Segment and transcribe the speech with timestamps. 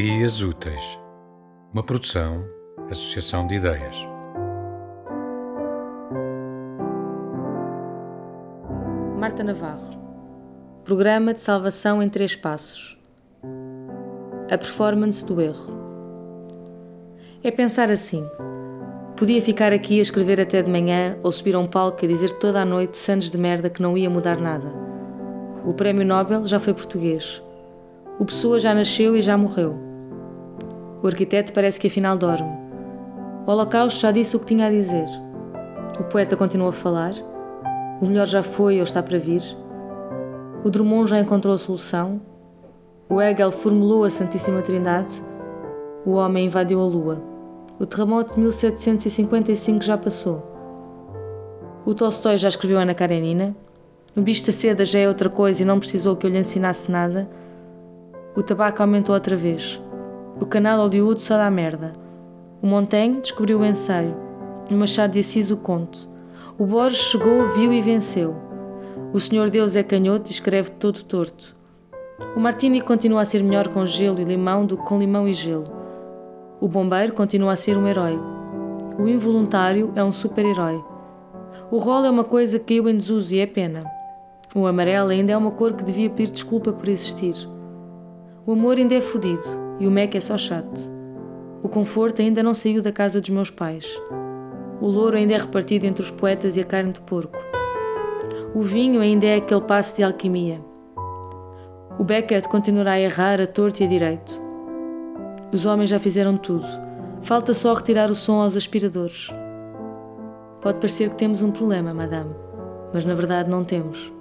[0.00, 0.98] Ideias Úteis,
[1.74, 2.42] uma produção,
[2.90, 3.94] associação de ideias.
[9.18, 10.00] Marta Navarro.
[10.86, 12.98] Programa de salvação em três passos.
[14.50, 15.70] A performance do erro.
[17.44, 18.26] É pensar assim.
[19.18, 22.38] Podia ficar aqui a escrever até de manhã ou subir a um palco a dizer
[22.38, 24.72] toda a noite sandes de merda que não ia mudar nada.
[25.62, 27.42] O prémio Nobel já foi português.
[28.18, 29.89] O Pessoa já nasceu e já morreu.
[31.02, 32.50] O arquiteto parece que afinal dorme.
[33.46, 35.06] O Holocausto já disse o que tinha a dizer.
[35.98, 37.12] O poeta continua a falar.
[38.00, 39.42] O melhor já foi ou está para vir.
[40.62, 42.20] O Drummond já encontrou a solução.
[43.08, 45.22] O Hegel formulou a Santíssima Trindade.
[46.04, 47.22] O homem invadiu a Lua.
[47.78, 50.46] O terremoto de 1755 já passou.
[51.86, 53.56] O Tolstói já escreveu Ana Karenina.
[54.16, 56.90] O bicho da seda já é outra coisa e não precisou que eu lhe ensinasse
[56.90, 57.28] nada.
[58.36, 59.80] O tabaco aumentou outra vez.
[60.40, 61.92] O canal Hollywood só dá merda.
[62.62, 64.16] O Montaigne descobriu o ensaio.
[64.70, 66.08] O Machado de Assis o conto.
[66.58, 68.34] O Borges chegou, viu e venceu.
[69.12, 71.54] O Senhor Deus é canhoto e escreve todo torto.
[72.34, 75.34] O Martini continua a ser melhor com gelo e limão do que com limão e
[75.34, 75.70] gelo.
[76.58, 78.18] O bombeiro continua a ser um herói.
[78.98, 80.82] O involuntário é um super-herói.
[81.70, 83.84] O rolo é uma coisa que caiu em desuso e é pena.
[84.54, 87.34] O amarelo ainda é uma cor que devia pedir desculpa por existir.
[88.46, 90.78] O amor ainda é fodido e o Mac é só chato.
[91.62, 93.86] O conforto ainda não saiu da casa dos meus pais.
[94.80, 97.38] O louro ainda é repartido entre os poetas e a carne de porco.
[98.54, 100.60] O vinho ainda é aquele passo de alquimia.
[101.98, 104.40] O Beckett continuará a errar a torto e a direito.
[105.52, 106.66] Os homens já fizeram tudo.
[107.22, 109.28] Falta só retirar o som aos aspiradores.
[110.60, 112.34] Pode parecer que temos um problema, madame,
[112.92, 114.12] mas na verdade não temos.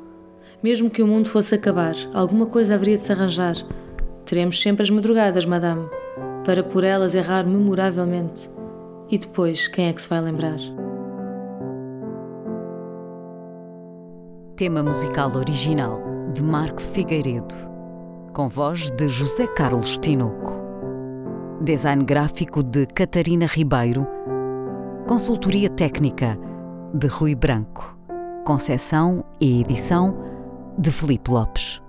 [0.61, 3.55] Mesmo que o mundo fosse acabar, alguma coisa haveria de se arranjar.
[4.29, 5.89] Teremos sempre as madrugadas, madame,
[6.45, 8.47] para por elas errar memoravelmente.
[9.09, 10.59] E depois, quem é que se vai lembrar?
[14.55, 15.99] Tema musical original
[16.31, 17.55] de Marco Figueiredo,
[18.31, 20.53] com voz de José Carlos Tinoco.
[21.61, 24.05] Design gráfico de Catarina Ribeiro.
[25.07, 26.37] Consultoria técnica
[26.93, 27.97] de Rui Branco.
[28.45, 30.23] Concessão e edição
[30.77, 31.81] de Felipe Lopes.